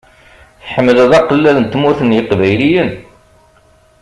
Tḥemmleḍ 0.65 1.11
aqellal 1.19 1.57
n 1.59 1.65
Tmurt 1.67 1.99
n 2.03 2.15
yeqbayliyen? 2.15 2.89